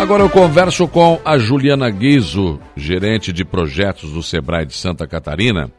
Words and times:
Agora 0.00 0.22
eu 0.22 0.30
converso 0.30 0.88
com 0.88 1.20
a 1.26 1.36
Juliana 1.36 1.90
Guizo, 1.90 2.58
gerente 2.74 3.34
de 3.34 3.44
projetos 3.44 4.10
do 4.12 4.22
Sebrae 4.22 4.64
de 4.64 4.72
Santa 4.72 5.06
Catarina, 5.06 5.70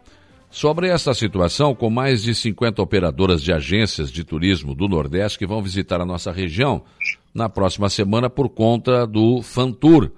sobre 0.47 0.90
essa 0.90 1.12
situação 1.16 1.74
com 1.74 1.89
mais 1.89 2.21
de 2.21 2.36
50 2.36 2.84
operadoras 2.84 3.42
de 3.42 3.52
agências 3.52 4.12
de 4.12 4.23
turismo 4.23 4.76
do 4.76 4.88
Nordeste 4.88 5.39
que 5.39 5.47
vão 5.47 5.60
visitar 5.60 5.99
a 5.99 6.05
nossa 6.05 6.31
região 6.31 6.84
na 7.34 7.49
próxima 7.49 7.89
semana 7.89 8.29
por 8.29 8.47
conta 8.49 9.07
do 9.07 9.42
Fantour, 9.42 10.11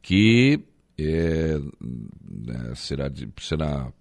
que 0.00 0.60
é, 0.96 1.58
é 2.50 2.74
será, 2.76 3.10
será 3.40 3.92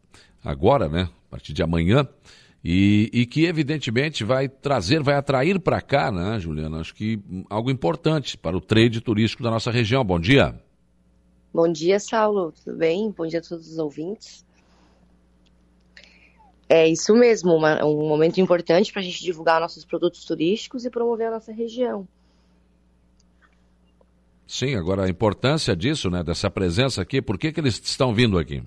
agora, 0.46 0.88
né? 0.88 1.10
A 1.28 1.32
partir 1.32 1.54
de 1.54 1.64
amanhã. 1.64 2.08
E, 2.64 3.10
e, 3.14 3.26
que 3.26 3.46
evidentemente 3.46 4.24
vai 4.24 4.50
trazer, 4.50 5.02
vai 5.02 5.16
atrair 5.16 5.60
para 5.60 5.80
cá, 5.82 6.12
né, 6.12 6.38
Juliana? 6.40 6.82
Acho 6.82 6.94
que 6.94 7.20
algo 7.50 7.72
importante 7.72 8.38
para 8.38 8.58
o 8.58 8.60
trade 8.60 9.00
turístico 9.00 9.42
da 9.42 9.50
nossa 9.50 9.72
região. 9.72 10.04
Bom 10.04 10.20
dia. 10.20 10.60
Bom 11.54 11.72
dia, 11.72 12.00
Saulo. 12.00 12.52
Tudo 12.52 12.78
bem? 12.78 13.12
Bom 13.12 13.26
dia 13.26 13.40
a 13.40 13.42
todos 13.42 13.72
os 13.72 13.78
ouvintes. 13.78 14.46
É 16.68 16.88
isso 16.88 17.16
mesmo, 17.16 17.56
uma, 17.56 17.84
um 17.84 18.08
momento 18.08 18.40
importante 18.40 18.92
para 18.92 19.02
a 19.02 19.04
gente 19.04 19.24
divulgar 19.24 19.60
nossos 19.60 19.84
produtos 19.84 20.24
turísticos 20.24 20.86
e 20.86 20.90
promover 20.90 21.28
a 21.28 21.32
nossa 21.32 21.52
região. 21.52 22.08
Sim, 24.46 24.76
agora 24.76 25.06
a 25.06 25.10
importância 25.10 25.76
disso, 25.76 26.12
né, 26.12 26.24
dessa 26.24 26.50
presença 26.50 27.02
aqui, 27.02 27.22
por 27.22 27.40
que, 27.40 27.52
que 27.52 27.60
eles 27.60 27.82
estão 27.84 28.14
vindo 28.14 28.38
aqui? 28.38 28.64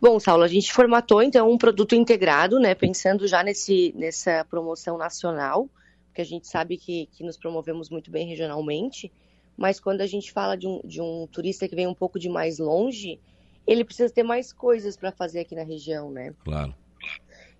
Bom, 0.00 0.18
Saulo, 0.18 0.44
a 0.44 0.48
gente 0.48 0.72
formatou 0.72 1.22
então 1.22 1.50
um 1.50 1.58
produto 1.58 1.94
integrado, 1.94 2.58
né, 2.58 2.74
pensando 2.74 3.28
já 3.28 3.42
nesse, 3.42 3.92
nessa 3.94 4.46
promoção 4.46 4.96
nacional, 4.96 5.68
porque 6.06 6.22
a 6.22 6.24
gente 6.24 6.48
sabe 6.48 6.78
que, 6.78 7.06
que 7.12 7.22
nos 7.22 7.36
promovemos 7.36 7.90
muito 7.90 8.10
bem 8.10 8.26
regionalmente, 8.26 9.12
mas 9.58 9.78
quando 9.78 10.00
a 10.00 10.06
gente 10.06 10.32
fala 10.32 10.56
de 10.56 10.66
um, 10.66 10.80
de 10.82 11.02
um 11.02 11.26
turista 11.26 11.68
que 11.68 11.76
vem 11.76 11.86
um 11.86 11.94
pouco 11.94 12.18
de 12.18 12.30
mais 12.30 12.58
longe, 12.58 13.20
ele 13.66 13.84
precisa 13.84 14.12
ter 14.12 14.22
mais 14.22 14.54
coisas 14.54 14.96
para 14.96 15.12
fazer 15.12 15.40
aqui 15.40 15.54
na 15.54 15.64
região, 15.64 16.10
né? 16.10 16.32
Claro. 16.42 16.74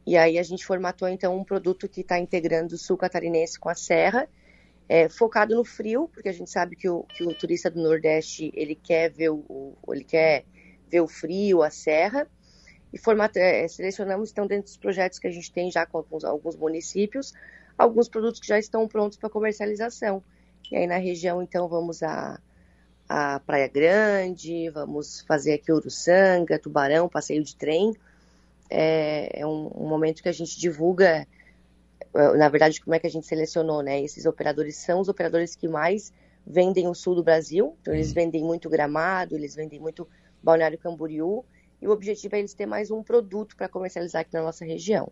E 0.07 0.17
aí 0.17 0.39
a 0.39 0.43
gente 0.43 0.65
formatou 0.65 1.09
então 1.09 1.37
um 1.37 1.45
produto 1.45 1.87
que 1.89 2.01
está 2.01 2.19
integrando 2.19 2.75
o 2.75 2.79
sul 2.79 2.97
catarinense 2.97 3.61
com 3.61 3.69
a 3.69 3.75
serra, 3.75 4.27
é, 4.89 5.11
focado 5.11 5.55
no 5.55 5.63
frio, 5.63 6.09
porque 6.13 6.31
a 6.31 6.33
gente 6.33 6.51
sabe 6.51 6.75
que 6.75 6.89
o, 6.89 7.03
que 7.03 7.23
o 7.23 7.35
turista 7.35 7.71
do 7.71 7.83
Nordeste 7.83 8.51
ele 8.55 8.75
quer 8.75 9.11
ver 9.11 9.29
o, 9.29 9.77
ele 9.89 10.05
quer 10.05 10.45
ver 10.91 11.01
o 11.01 11.09
frio, 11.09 11.63
a 11.63 11.71
serra. 11.71 12.27
E 12.93 12.99
format... 12.99 13.37
É, 13.37 13.67
selecionamos, 13.69 14.31
então, 14.31 14.47
dentro 14.47 14.65
dos 14.65 14.77
projetos 14.77 15.19
que 15.19 15.27
a 15.27 15.31
gente 15.31 15.53
tem 15.53 15.71
já 15.71 15.87
com 15.87 15.99
alguns, 15.99 16.25
alguns 16.25 16.57
municípios, 16.57 17.33
alguns 17.79 18.09
produtos 18.09 18.41
que 18.41 18.47
já 18.47 18.59
estão 18.59 18.87
prontos 18.89 19.17
para 19.17 19.31
comercialização. 19.31 20.23
E 20.71 20.77
aí 20.77 20.87
na 20.87 20.99
região, 20.99 21.43
então, 21.43 21.69
vamos 21.69 22.03
a, 22.03 22.41
a 23.09 23.41
Praia 23.41 23.69
Grande, 23.69 24.71
vamos 24.71 25.21
fazer 25.23 25.55
aqui 25.55 25.73
Uruçanga, 25.73 26.59
Tubarão, 26.59 27.09
passeio 27.09 27.43
de 27.43 27.57
trem. 27.57 27.95
É, 28.69 29.41
é 29.41 29.47
um, 29.47 29.71
um, 29.75 29.89
momento 29.89 30.23
que 30.23 30.29
a 30.29 30.33
gente 30.33 30.59
divulga, 30.59 31.27
é, 32.15 32.37
na 32.37 32.49
verdade, 32.49 32.81
como 32.81 32.95
é 32.95 33.01
que 33.01 33.07
a 33.07 33.11
gente 33.11 33.27
selecionou, 33.27 33.83
né? 33.83 34.01
Esses 34.01 34.27
operadores 34.27 34.77
são 34.77 35.01
os 35.01 35.09
operadores 35.09 35.57
que 35.57 35.67
mais 35.67 36.13
vendem 36.47 36.87
o 36.87 36.95
sul 36.95 37.17
do 37.17 37.23
Brasil, 37.23 37.77
então 37.81 37.93
eles 37.93 38.13
vendem 38.13 38.43
muito 38.43 38.71
Gramado, 38.71 39.35
eles 39.35 39.55
vendem 39.57 39.81
muito 39.81 40.09
Balneário 40.43 40.79
Camboriú, 40.79 41.45
e 41.81 41.89
o 41.89 41.91
objetivo 41.91 42.37
é 42.37 42.41
eles 42.41 42.53
terem 42.53 42.71
mais 42.71 42.91
um 42.91 43.03
produto 43.03 43.57
para 43.57 43.69
comercializar 43.69 44.23
aqui 44.23 44.35
na 44.35 44.43
nossa 44.43 44.65
região. 44.65 45.11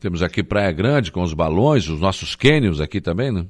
Temos 0.00 0.22
aqui 0.22 0.42
Praia 0.42 0.72
Grande 0.72 1.12
com 1.12 1.22
os 1.22 1.34
balões, 1.34 1.88
os 1.88 2.00
nossos 2.00 2.34
cânions 2.34 2.80
aqui 2.80 3.00
também, 3.00 3.30
né? 3.30 3.46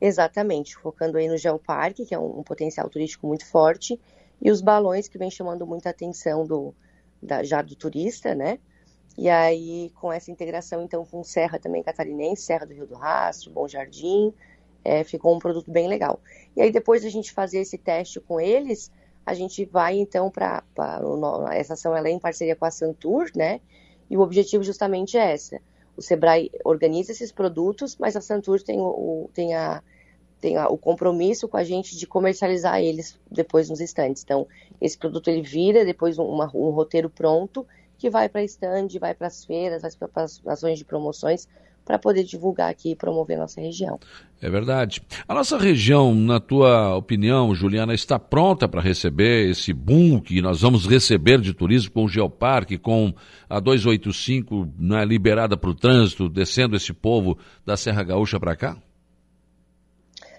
Exatamente, 0.00 0.76
focando 0.76 1.18
aí 1.18 1.28
no 1.28 1.36
Geoparque, 1.36 2.04
que 2.04 2.14
é 2.14 2.18
um, 2.18 2.40
um, 2.40 2.42
potencial 2.42 2.88
turístico 2.88 3.26
muito 3.26 3.46
forte, 3.46 3.98
e 4.40 4.50
os 4.50 4.60
balões 4.60 5.08
que 5.08 5.18
vem 5.18 5.30
chamando 5.30 5.66
muita 5.66 5.90
atenção 5.90 6.46
do, 6.46 6.74
da, 7.22 7.42
já 7.42 7.62
do 7.62 7.74
turista, 7.74 8.34
né? 8.34 8.58
E 9.16 9.28
aí, 9.28 9.92
com 9.94 10.12
essa 10.12 10.30
integração, 10.30 10.82
então, 10.82 11.04
com 11.04 11.22
Serra 11.22 11.58
também 11.58 11.82
catarinense, 11.82 12.42
Serra 12.42 12.66
do 12.66 12.74
Rio 12.74 12.86
do 12.86 12.94
Rastro, 12.94 13.50
Bom 13.50 13.68
Jardim, 13.68 14.32
é, 14.84 15.04
ficou 15.04 15.34
um 15.34 15.38
produto 15.38 15.70
bem 15.70 15.88
legal. 15.88 16.20
E 16.56 16.60
aí, 16.60 16.72
depois 16.72 17.04
a 17.04 17.08
gente 17.08 17.32
fazer 17.32 17.60
esse 17.60 17.78
teste 17.78 18.20
com 18.20 18.40
eles, 18.40 18.90
a 19.24 19.34
gente 19.34 19.64
vai 19.64 19.98
então 19.98 20.30
para 20.30 20.62
essa 21.52 21.74
ação 21.74 21.96
ela 21.96 22.08
é 22.08 22.10
em 22.10 22.18
parceria 22.18 22.56
com 22.56 22.64
a 22.64 22.70
Santur, 22.70 23.30
né? 23.34 23.60
E 24.10 24.16
o 24.16 24.20
objetivo 24.20 24.62
justamente 24.62 25.16
é 25.16 25.32
essa. 25.32 25.60
O 25.96 26.02
Sebrae 26.02 26.50
organiza 26.64 27.12
esses 27.12 27.32
produtos, 27.32 27.96
mas 27.96 28.16
a 28.16 28.20
Santur 28.20 28.62
tem 28.62 28.80
o, 28.80 29.30
tem 29.32 29.54
a, 29.54 29.82
tem 30.40 30.56
a, 30.56 30.68
o 30.68 30.76
compromisso 30.76 31.48
com 31.48 31.56
a 31.56 31.64
gente 31.64 31.96
de 31.96 32.06
comercializar 32.06 32.80
eles 32.80 33.18
depois 33.30 33.70
nos 33.70 33.80
estandes. 33.80 34.22
Então, 34.22 34.46
esse 34.80 34.98
produto 34.98 35.28
ele 35.28 35.42
vira 35.42 35.84
depois 35.84 36.18
uma, 36.18 36.50
um 36.54 36.70
roteiro 36.70 37.08
pronto 37.08 37.66
que 37.96 38.10
vai 38.10 38.28
para 38.28 38.42
estande, 38.42 38.98
vai 38.98 39.14
para 39.14 39.28
as 39.28 39.44
feiras, 39.44 39.82
vai 39.82 40.08
para 40.08 40.24
as 40.24 40.42
ações 40.46 40.78
de 40.78 40.84
promoções 40.84 41.48
para 41.84 41.98
poder 41.98 42.24
divulgar 42.24 42.70
aqui 42.70 42.92
e 42.92 42.96
promover 42.96 43.38
nossa 43.38 43.60
região. 43.60 43.98
É 44.40 44.48
verdade. 44.48 45.02
A 45.28 45.34
nossa 45.34 45.58
região, 45.58 46.14
na 46.14 46.40
tua 46.40 46.96
opinião, 46.96 47.54
Juliana, 47.54 47.94
está 47.94 48.18
pronta 48.18 48.68
para 48.68 48.80
receber 48.80 49.48
esse 49.50 49.72
boom 49.72 50.20
que 50.20 50.40
nós 50.40 50.62
vamos 50.62 50.86
receber 50.86 51.40
de 51.40 51.52
turismo 51.52 51.92
com 51.92 52.04
o 52.04 52.08
Geoparque, 52.08 52.78
com 52.78 53.12
a 53.48 53.60
285 53.60 54.68
né, 54.78 55.04
liberada 55.04 55.56
para 55.56 55.70
o 55.70 55.74
trânsito, 55.74 56.28
descendo 56.28 56.76
esse 56.76 56.92
povo 56.92 57.38
da 57.64 57.76
Serra 57.76 58.02
Gaúcha 58.02 58.40
para 58.40 58.56
cá? 58.56 58.76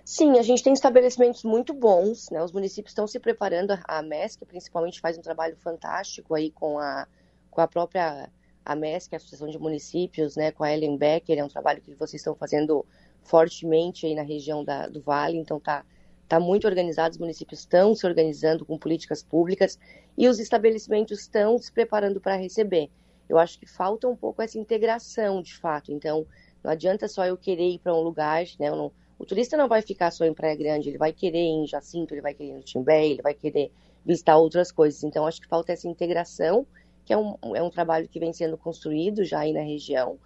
Sim, 0.04 0.38
a 0.38 0.44
gente 0.44 0.64
tem 0.64 0.72
estabelecimentos 0.72 1.44
muito 1.44 1.74
bons, 1.74 2.30
né? 2.30 2.44
Os 2.44 2.52
municípios 2.52 2.92
estão 2.92 3.08
se 3.08 3.20
preparando, 3.20 3.76
a 3.88 4.04
MESC 4.04 4.46
principalmente 4.46 5.00
faz 5.00 5.18
um 5.18 5.22
trabalho 5.22 5.58
fantástico 5.58 6.36
aí 6.36 6.52
com 6.52 6.78
a, 6.78 7.08
com 7.50 7.60
a 7.60 7.68
própria 7.68 8.30
a 8.66 8.76
MESC, 8.76 9.14
a 9.14 9.18
Associação 9.18 9.48
de 9.48 9.60
Municípios, 9.60 10.36
né, 10.36 10.52
com 10.52 10.64
a 10.64 10.74
Ellen 10.74 10.98
Becker, 10.98 11.38
é 11.38 11.44
um 11.44 11.48
trabalho 11.48 11.82
que 11.82 11.94
vocês 11.94 12.20
estão 12.20 12.34
fazendo 12.36 12.84
fortemente 13.22 14.08
aí 14.08 14.16
na 14.16 14.24
região 14.24 14.64
da, 14.64 14.88
do 14.88 15.02
Vale, 15.02 15.38
então 15.38 15.60
tá, 15.60 15.86
tá 16.28 16.40
muito 16.40 16.66
organizado, 16.66 17.14
os 17.14 17.20
municípios 17.20 17.60
estão 17.60 17.94
se 17.94 18.06
organizando 18.06 18.66
com 18.66 18.78
políticas 18.78 19.22
públicas 19.22 19.80
e 20.18 20.28
os 20.28 20.40
estabelecimentos 20.40 21.22
estão 21.22 21.58
se 21.60 21.72
preparando 21.72 22.20
para 22.20 22.36
receber. 22.36 22.90
Eu 23.30 23.38
acho 23.38 23.60
que 23.60 23.68
falta 23.68 24.08
um 24.08 24.16
pouco 24.16 24.42
essa 24.42 24.58
integração, 24.58 25.42
de 25.42 25.56
fato, 25.56 25.92
então 25.92 26.26
não 26.64 26.72
adianta 26.72 27.08
só 27.08 27.26
eu 27.26 27.38
querer 27.38 27.70
ir 27.70 27.80
para 27.80 27.94
um 27.94 28.02
lugar, 28.02 28.44
né, 28.60 28.72
não, 28.72 28.92
o 29.20 29.26
turista 29.26 29.56
não 29.56 29.68
vai 29.68 29.84
ficar 29.84 30.10
só 30.10 30.26
em 30.26 30.34
Praia 30.34 30.56
Grande, 30.56 30.90
ele 30.90 30.98
vai 30.98 31.14
querer 31.14 31.44
ir 31.44 31.64
em 31.64 31.68
Jacinto, 31.68 32.14
ele 32.14 32.22
vai 32.22 32.34
querer 32.34 32.50
ir 32.50 32.54
no 32.54 32.64
Timbé, 32.64 33.08
ele 33.08 33.22
vai 33.22 33.34
querer 33.34 33.72
visitar 34.04 34.38
outras 34.38 34.72
coisas, 34.72 35.04
então 35.04 35.26
acho 35.26 35.42
que 35.42 35.48
falta 35.48 35.72
essa 35.72 35.88
integração 35.88 36.66
que 37.06 37.14
é 37.14 37.18
um, 37.18 37.36
é 37.56 37.62
um 37.62 37.70
trabalho 37.70 38.08
que 38.08 38.20
vem 38.20 38.34
sendo 38.34 38.58
construído 38.58 39.24
já 39.24 39.40
aí 39.40 39.54
na 39.54 39.62
região, 39.62 40.18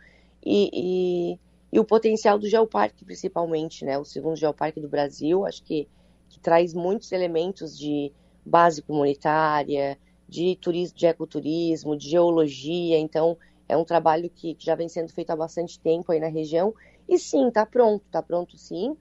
e, 0.44 0.70
e, 0.74 1.40
e 1.72 1.80
o 1.80 1.84
potencial 1.84 2.40
do 2.40 2.48
geoparque, 2.48 3.04
principalmente, 3.04 3.84
né? 3.84 3.98
O 3.98 4.06
segundo 4.06 4.38
geoparque 4.38 4.80
do 4.80 4.88
Brasil, 4.88 5.46
acho 5.46 5.62
que, 5.64 5.88
que 6.30 6.40
traz 6.40 6.74
muitos 6.74 7.12
elementos 7.12 7.78
de 7.78 8.12
base 8.46 8.82
comunitária, 8.82 9.98
de 10.28 10.56
turismo, 10.56 10.98
de 10.98 11.06
ecoturismo, 11.06 11.98
de 11.98 12.10
geologia, 12.10 12.98
então 12.98 13.38
é 13.68 13.76
um 13.76 13.84
trabalho 13.84 14.30
que, 14.30 14.56
que 14.56 14.66
já 14.66 14.76
vem 14.76 14.88
sendo 14.88 15.12
feito 15.12 15.32
há 15.32 15.36
bastante 15.36 15.80
tempo 15.80 16.12
aí 16.12 16.20
na 16.20 16.28
região, 16.28 16.74
e 17.08 17.18
sim, 17.18 17.48
está 17.48 17.66
pronto, 17.66 18.06
está 18.06 18.22
pronto 18.22 18.58
sim, 18.58 18.96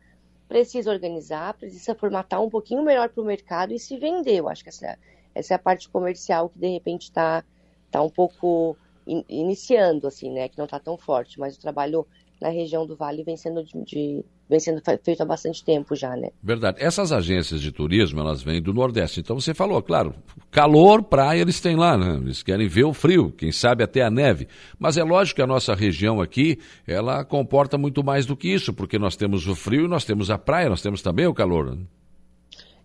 precisa 0.49 0.91
organizar, 0.91 1.55
precisa 1.55 1.95
formatar 1.95 2.43
um 2.43 2.49
pouquinho 2.49 2.83
melhor 2.83 3.11
para 3.11 3.23
o 3.23 3.27
mercado 3.27 3.73
e 3.73 3.79
se 3.79 3.99
vender. 3.99 4.37
Eu 4.37 4.49
acho 4.49 4.63
que 4.63 4.71
essa, 4.71 4.99
essa 5.35 5.55
é 5.55 5.57
a 5.57 5.59
parte 5.59 5.89
comercial 5.89 6.49
que 6.49 6.59
de 6.59 6.69
repente 6.69 7.03
está 7.03 7.45
está 7.89 8.03
um 8.03 8.11
pouco 8.11 8.77
in, 9.07 9.25
iniciando, 9.29 10.07
assim, 10.07 10.31
né? 10.31 10.49
Que 10.49 10.59
não 10.59 10.67
está 10.67 10.79
tão 10.79 10.97
forte, 10.97 11.41
mas 11.41 11.57
o 11.57 11.61
trabalho 11.61 12.07
na 12.41 12.51
região 12.51 12.87
do 12.87 12.95
Vale 12.95 13.25
vem 13.25 13.37
sendo 13.37 13.65
de, 13.65 13.73
de, 13.83 14.25
vem 14.49 14.61
sendo 14.61 14.81
feito 15.03 15.21
há 15.21 15.27
bastante 15.27 15.65
tempo 15.65 15.97
já, 15.97 16.15
né? 16.15 16.29
Verdade. 16.43 16.79
Essas 16.81 17.11
agências 17.11 17.61
de 17.61 17.73
turismo, 17.73 18.21
elas 18.21 18.43
vêm 18.43 18.63
do 18.63 18.73
Nordeste. 18.73 19.21
Então 19.21 19.41
você 19.41 19.53
falou, 19.53 19.83
claro, 19.83 20.15
calor, 20.51 21.03
praia 21.03 21.41
eles 21.41 21.61
têm 21.61 21.75
lá, 21.75 21.97
né? 21.97 22.17
Eles 22.23 22.43
querem 22.43 22.69
ver 22.69 22.85
o 22.85 22.93
frio, 22.93 23.33
quem 23.33 23.51
sabe 23.51 23.83
até 23.83 24.03
a 24.03 24.11
neve. 24.11 24.47
Mas 24.79 24.97
é 24.97 25.03
lógico 25.03 25.37
que 25.37 25.43
a 25.43 25.47
nossa 25.47 25.75
região 25.75 26.21
aqui, 26.21 26.59
ela 26.87 27.25
comporta 27.25 27.77
muito 27.77 28.05
mais 28.05 28.25
do 28.25 28.37
que 28.37 28.49
isso, 28.49 28.73
porque 28.73 28.99
nós 28.99 29.17
temos 29.17 29.47
o 29.47 29.55
frio, 29.57 29.89
nós 29.89 30.05
temos 30.05 30.31
a 30.31 30.39
praia, 30.39 30.69
nós 30.69 30.83
temos 30.83 31.03
também 31.03 31.27
o 31.27 31.35
calor. 31.35 31.75
Né? 31.75 31.83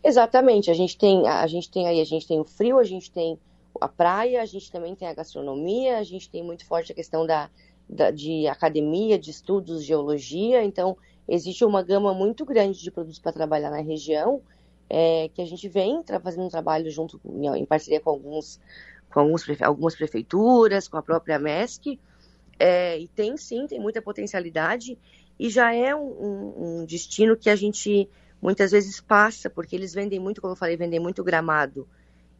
Exatamente. 0.03 0.71
A 0.71 0.73
gente 0.73 0.97
tem, 0.97 1.27
a 1.27 1.45
gente 1.45 1.69
tem 1.69 1.87
aí, 1.87 2.01
a 2.01 2.05
gente 2.05 2.27
tem 2.27 2.39
o 2.39 2.43
frio, 2.43 2.79
a 2.79 2.83
gente 2.83 3.11
tem 3.11 3.37
a 3.83 3.87
praia, 3.89 4.41
a 4.41 4.45
gente 4.45 4.71
também 4.71 4.95
tem 4.95 5.07
a 5.07 5.13
gastronomia, 5.13 5.97
a 5.97 6.03
gente 6.03 6.29
tem 6.29 6.41
muito 6.41 6.65
forte 6.65 6.93
a 6.93 6.95
questão 6.95 7.27
da, 7.27 7.49
da, 7.89 8.11
de 8.11 8.47
academia, 8.47 9.19
de 9.19 9.29
estudos, 9.29 9.83
geologia, 9.83 10.63
então 10.63 10.97
existe 11.27 11.65
uma 11.65 11.83
gama 11.83 12.13
muito 12.13 12.45
grande 12.45 12.81
de 12.81 12.89
produtos 12.89 13.19
para 13.19 13.33
trabalhar 13.33 13.69
na 13.69 13.81
região, 13.81 14.41
é, 14.89 15.29
que 15.33 15.41
a 15.41 15.45
gente 15.45 15.67
vem 15.67 16.01
fazendo 16.21 16.45
um 16.45 16.49
trabalho 16.49 16.89
junto, 16.89 17.19
em 17.55 17.65
parceria 17.65 17.99
com, 17.99 18.09
alguns, 18.09 18.57
com 19.11 19.19
alguns, 19.19 19.43
algumas 19.61 19.95
prefeituras, 19.95 20.87
com 20.87 20.95
a 20.95 21.01
própria 21.01 21.37
MESC, 21.37 21.99
é, 22.57 22.97
e 22.97 23.09
tem 23.09 23.35
sim, 23.35 23.67
tem 23.67 23.81
muita 23.81 24.01
potencialidade, 24.01 24.97
e 25.37 25.49
já 25.49 25.73
é 25.73 25.93
um, 25.93 26.79
um, 26.81 26.85
destino 26.85 27.35
que 27.35 27.49
a 27.49 27.55
gente 27.55 28.07
muitas 28.41 28.71
vezes 28.71 29.01
passa, 29.01 29.49
porque 29.49 29.75
eles 29.75 29.93
vendem 29.93 30.21
muito, 30.21 30.39
como 30.39 30.53
eu 30.53 30.57
falei, 30.57 30.77
vendem 30.77 31.01
muito 31.01 31.21
gramado. 31.21 31.85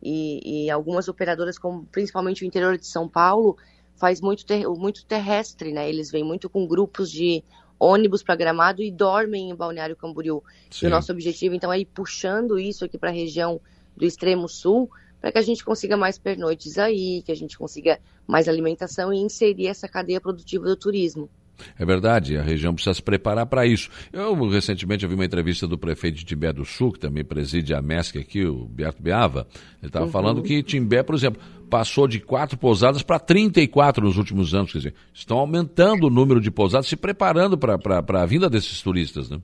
E, 0.04 0.66
e 0.66 0.70
algumas 0.70 1.08
operadoras, 1.08 1.58
como 1.58 1.86
principalmente 1.86 2.44
o 2.44 2.46
interior 2.46 2.78
de 2.78 2.86
São 2.86 3.08
Paulo, 3.08 3.58
faz 3.96 4.20
muito, 4.20 4.46
ter, 4.46 4.68
muito 4.68 5.06
terrestre, 5.06 5.72
né? 5.72 5.88
Eles 5.88 6.12
vêm 6.12 6.24
muito 6.24 6.50
com 6.50 6.68
grupos 6.68 7.10
de 7.10 7.44
ônibus 7.80 8.24
para 8.24 8.36
Gramado 8.36 8.82
e 8.82 8.92
dormem 8.92 9.50
em 9.50 9.56
Balneário 9.56 9.96
Camboriú. 9.96 10.44
Sim. 10.70 10.86
E 10.86 10.88
o 10.88 10.92
nosso 10.92 11.12
objetivo, 11.12 11.56
então, 11.56 11.72
é 11.72 11.80
ir 11.80 11.86
puxando 11.86 12.60
isso 12.60 12.84
aqui 12.84 12.98
para 12.98 13.10
a 13.10 13.14
região 13.14 13.62
do 13.96 14.06
extremo 14.06 14.50
sul, 14.50 14.90
para 15.22 15.32
que 15.32 15.38
a 15.38 15.42
gente 15.42 15.64
consiga 15.64 15.96
mais 15.96 16.18
pernoites 16.18 16.78
aí, 16.78 17.22
que 17.22 17.32
a 17.32 17.36
gente 17.36 17.58
consiga 17.58 18.00
mais 18.28 18.48
alimentação 18.48 19.14
e 19.14 19.18
inserir 19.18 19.68
essa 19.68 19.88
cadeia 19.88 20.20
produtiva 20.20 20.66
do 20.66 20.76
turismo. 20.76 21.30
É 21.78 21.86
verdade, 21.86 22.38
a 22.38 22.42
região 22.42 22.74
precisa 22.74 22.94
se 22.94 23.02
preparar 23.02 23.46
para 23.46 23.66
isso. 23.66 23.90
Eu 24.12 24.34
recentemente 24.50 25.06
vi 25.08 25.16
uma 25.16 25.26
entrevista 25.26 25.68
do 25.68 25.78
prefeito 25.78 26.18
de 26.18 26.26
Timbé 26.26 26.52
do 26.54 26.66
Sul, 26.66 26.92
que 26.92 27.00
também 27.00 27.24
preside 27.24 27.74
a 27.74 27.82
MESC 27.82 28.18
aqui, 28.18 28.46
o 28.46 28.66
Beato 28.66 29.02
Beava. 29.02 29.48
Ele 29.82 29.88
estava 29.88 30.06
uhum. 30.06 30.12
falando 30.12 30.42
que 30.42 30.62
Timbé, 30.64 31.04
por 31.04 31.16
exemplo, 31.16 31.42
passou 31.70 32.08
de 32.08 32.20
quatro 32.20 32.58
pousadas 32.58 33.02
para 33.02 33.20
34 33.20 34.06
nos 34.06 34.18
últimos 34.18 34.54
anos. 34.54 34.72
Quer 34.72 34.78
dizer, 34.78 34.94
estão 35.14 35.40
aumentando 35.40 36.08
o 36.08 36.10
número 36.10 36.40
de 36.40 36.52
pousadas, 36.52 36.88
se 36.88 36.96
preparando 36.96 37.58
para 37.58 38.22
a 38.22 38.26
vinda 38.26 38.50
desses 38.50 38.82
turistas, 38.82 39.30
né? 39.30 39.42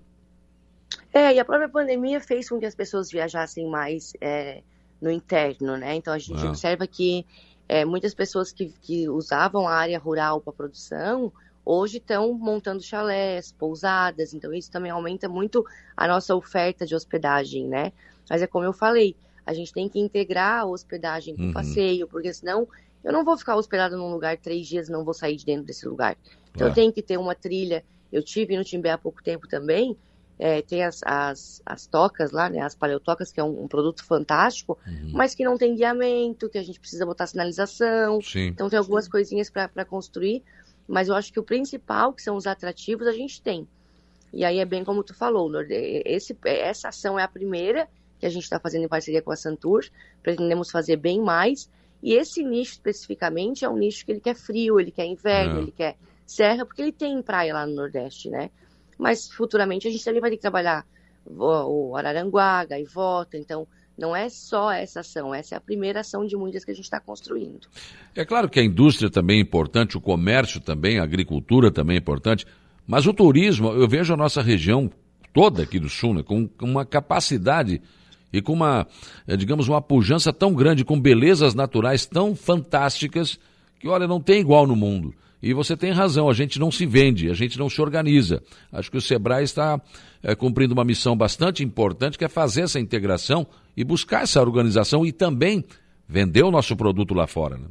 É, 1.12 1.34
e 1.34 1.40
a 1.40 1.46
própria 1.46 1.70
pandemia 1.70 2.20
fez 2.22 2.48
com 2.48 2.60
que 2.60 2.66
as 2.66 2.76
pessoas 2.76 3.12
viajassem 3.12 3.68
mais 3.68 4.14
é, 4.22 4.62
no 5.02 5.10
interno, 5.10 5.76
né? 5.78 5.96
Então 5.96 6.14
a 6.14 6.20
gente 6.20 6.46
ah. 6.46 6.50
observa 6.50 6.86
que 6.86 7.26
é, 7.68 7.86
muitas 7.86 8.14
pessoas 8.14 8.52
que, 8.52 8.74
que 8.82 9.10
usavam 9.10 9.68
a 9.68 9.74
área 9.74 10.00
rural 10.00 10.42
para 10.42 10.54
produção 10.54 11.32
hoje 11.72 11.98
estão 11.98 12.34
montando 12.34 12.82
chalés, 12.82 13.52
pousadas, 13.52 14.34
então 14.34 14.52
isso 14.52 14.72
também 14.72 14.90
aumenta 14.90 15.30
muito 15.30 15.64
a 15.96 16.08
nossa 16.08 16.36
oferta 16.36 16.84
de 16.84 16.96
hospedagem, 16.96 17.68
né? 17.68 17.94
Mas 18.28 18.42
é 18.42 18.48
como 18.48 18.66
eu 18.66 18.74
falei, 18.74 19.16
a 19.46 19.54
gente 19.54 19.72
tem 19.72 19.88
que 19.88 20.00
integrar 20.00 20.62
a 20.62 20.66
hospedagem 20.66 21.36
com 21.36 21.44
o 21.44 21.46
uhum. 21.46 21.54
passeio, 21.54 22.08
porque 22.08 22.34
senão 22.34 22.68
eu 23.04 23.14
não 23.14 23.24
vou 23.24 23.38
ficar 23.38 23.56
hospedado 23.56 23.96
num 23.96 24.12
lugar 24.12 24.36
três 24.38 24.68
dias 24.68 24.90
e 24.90 24.92
não 24.92 25.06
vou 25.06 25.14
sair 25.14 25.36
de 25.36 25.46
dentro 25.46 25.64
desse 25.64 25.88
lugar. 25.88 26.18
Então 26.56 26.68
eu 26.68 26.74
tenho 26.74 26.92
que 26.92 27.04
ter 27.04 27.18
uma 27.18 27.36
trilha. 27.36 27.84
Eu 28.12 28.24
tive 28.24 28.58
no 28.58 28.64
Timbé 28.64 28.90
há 28.90 28.98
pouco 28.98 29.22
tempo 29.24 29.48
também, 29.48 29.96
é, 30.40 30.64
tem 30.64 30.84
as, 30.84 31.02
as, 31.06 31.62
as, 31.64 31.86
tocas 31.86 32.32
lá, 32.32 32.50
né, 32.50 32.62
as 32.62 32.74
paleotocas, 32.74 33.32
que 33.32 33.40
é 33.40 33.44
um, 33.44 33.66
um 33.66 33.68
produto 33.68 34.04
fantástico, 34.04 34.76
uhum. 34.88 35.12
mas 35.14 35.36
que 35.36 35.44
não 35.44 35.56
tem 35.56 35.76
guiamento, 35.76 36.50
que 36.50 36.58
a 36.58 36.64
gente 36.64 36.80
precisa 36.80 37.06
botar 37.06 37.28
sinalização. 37.28 38.20
Sim. 38.22 38.48
Então 38.48 38.70
tem 38.70 38.80
algumas 38.80 39.08
coisinhas 39.08 39.52
para 39.52 39.86
construir, 39.86 40.42
mas 40.90 41.08
eu 41.08 41.16
acho 41.16 41.32
que 41.32 41.40
o 41.40 41.44
principal, 41.44 42.12
que 42.12 42.22
são 42.22 42.36
os 42.36 42.48
atrativos, 42.48 43.06
a 43.06 43.14
gente 43.14 43.40
tem. 43.42 43.68
E 44.34 44.44
aí 44.44 44.58
é 44.58 44.66
bem 44.66 44.84
como 44.84 45.04
tu 45.04 45.14
falou, 45.14 45.52
esse, 45.70 46.36
essa 46.44 46.90
ação 46.90 47.18
é 47.18 47.24
a 47.24 47.28
primeira 47.28 47.88
que 48.20 48.26
a 48.26 48.30
gente 48.30 48.44
está 48.44 48.60
fazendo 48.60 48.86
em 48.86 48.88
parceria 48.88 49.22
com 49.22 49.32
a 49.32 49.36
Santur, 49.36 49.86
pretendemos 50.22 50.72
fazer 50.72 50.98
bem 50.98 51.22
mais, 51.22 51.70
e 52.02 52.14
esse 52.14 52.44
nicho 52.44 52.74
especificamente 52.74 53.64
é 53.64 53.70
um 53.70 53.78
nicho 53.78 54.04
que 54.04 54.12
ele 54.12 54.20
quer 54.20 54.36
frio, 54.36 54.80
ele 54.80 54.92
quer 54.92 55.06
inverno, 55.06 55.60
é. 55.60 55.62
ele 55.62 55.72
quer 55.72 55.96
serra, 56.26 56.66
porque 56.66 56.82
ele 56.82 56.92
tem 56.92 57.22
praia 57.22 57.54
lá 57.54 57.66
no 57.66 57.76
Nordeste, 57.76 58.30
né? 58.30 58.50
Mas 58.98 59.32
futuramente 59.32 59.88
a 59.88 59.92
gente 59.92 60.04
também 60.04 60.20
vai 60.20 60.30
ter 60.32 60.38
que 60.38 60.42
trabalhar 60.42 60.86
o 61.26 61.96
Araranguá, 61.96 62.66
Gaivota, 62.66 63.38
então 63.38 63.68
não 64.00 64.16
é 64.16 64.30
só 64.30 64.72
essa 64.72 65.02
ação, 65.02 65.36
essa 65.36 65.56
é 65.56 65.58
a 65.58 65.62
primeira 65.62 66.00
ação 66.00 66.26
de 66.26 66.36
muitas 66.38 66.64
que 66.64 66.72
a 66.72 66.74
gente 66.74 66.86
está 66.86 67.00
construindo. 67.00 67.68
É 68.16 68.24
claro 68.24 68.50
que 68.50 68.60
a 68.60 68.64
indústria 68.64 69.10
também 69.10 69.40
é 69.40 69.42
importante, 69.42 69.98
o 69.98 70.02
comércio 70.02 70.62
também, 70.62 71.00
a 71.00 71.04
agricultura 71.04 71.70
também 71.70 71.98
é 71.98 72.00
importante, 72.00 72.46
mas 72.88 73.06
o 73.06 73.14
turismo, 73.14 73.70
eu 73.70 73.88
vejo 73.88 74.14
a 74.14 74.18
nossa 74.18 74.42
região 74.42 74.90
toda 75.34 75.64
aqui 75.64 75.78
do 75.78 75.90
Sul, 75.90 76.14
né, 76.14 76.24
com 76.24 76.50
uma 76.62 76.86
capacidade 76.86 77.82
e 78.32 78.42
com 78.42 78.54
uma, 78.54 78.88
eh, 79.28 79.36
digamos, 79.36 79.68
uma 79.68 79.82
pujança 79.82 80.32
tão 80.32 80.54
grande, 80.54 80.86
com 80.86 81.00
belezas 81.00 81.54
naturais 81.54 82.06
tão 82.06 82.36
fantásticas, 82.36 83.40
que, 83.80 83.88
olha, 83.88 84.08
não 84.08 84.22
tem 84.22 84.40
igual 84.40 84.66
no 84.66 84.76
mundo. 84.76 85.14
E 85.42 85.54
você 85.54 85.78
tem 85.78 85.92
razão, 85.92 86.30
a 86.30 86.34
gente 86.34 86.60
não 86.60 86.70
se 86.70 86.86
vende, 86.86 87.30
a 87.30 87.34
gente 87.34 87.58
não 87.58 87.70
se 87.70 87.82
organiza. 87.82 88.44
Acho 88.72 88.92
que 88.92 88.98
o 88.98 89.02
Sebrae 89.02 89.44
está 89.44 89.82
é, 90.22 90.36
cumprindo 90.36 90.74
uma 90.74 90.84
missão 90.84 91.16
bastante 91.16 91.64
importante, 91.64 92.18
que 92.18 92.26
é 92.26 92.30
fazer 92.30 92.62
essa 92.62 92.80
integração 92.80 93.48
e 93.76 93.84
buscar 93.84 94.24
essa 94.24 94.42
organização 94.42 95.06
e 95.06 95.14
também 95.14 95.64
vender 96.08 96.44
o 96.44 96.52
nosso 96.52 96.76
produto 96.76 97.14
lá 97.14 97.26
fora. 97.26 97.58
Né? 97.58 97.68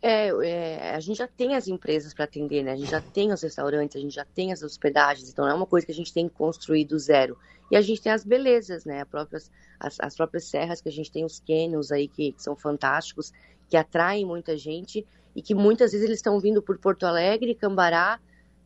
É, 0.00 0.28
é, 0.28 0.94
a 0.94 1.00
gente 1.00 1.16
já 1.16 1.26
tem 1.26 1.56
as 1.56 1.66
empresas 1.66 2.14
para 2.14 2.26
atender, 2.26 2.62
né? 2.62 2.72
A 2.72 2.76
gente 2.76 2.90
já 2.90 3.00
tem 3.00 3.32
os 3.32 3.42
restaurantes, 3.42 3.96
a 3.96 4.00
gente 4.00 4.14
já 4.14 4.24
tem 4.24 4.52
as 4.52 4.62
hospedagens, 4.62 5.28
então 5.28 5.48
é 5.48 5.52
uma 5.52 5.66
coisa 5.66 5.84
que 5.84 5.90
a 5.90 5.94
gente 5.94 6.12
tem 6.12 6.28
que 6.28 6.34
construir 6.34 6.84
do 6.84 6.96
zero. 6.96 7.36
E 7.72 7.76
a 7.76 7.80
gente 7.80 8.00
tem 8.00 8.12
as 8.12 8.24
belezas, 8.24 8.84
né? 8.84 9.00
As 9.00 9.08
próprias, 9.08 9.50
as, 9.80 9.98
as 9.98 10.14
próprias 10.14 10.44
serras 10.44 10.80
que 10.80 10.88
a 10.88 10.92
gente 10.92 11.10
tem, 11.10 11.24
os 11.24 11.40
canyons 11.40 11.90
aí 11.90 12.06
que, 12.06 12.30
que 12.30 12.40
são 12.40 12.54
fantásticos, 12.54 13.32
que 13.68 13.76
atraem 13.76 14.24
muita 14.24 14.56
gente 14.56 15.04
e 15.36 15.42
que 15.42 15.54
muitas 15.54 15.92
vezes 15.92 16.06
eles 16.06 16.18
estão 16.18 16.40
vindo 16.40 16.62
por 16.62 16.78
Porto 16.78 17.04
Alegre, 17.04 17.54
Cambará, 17.54 18.18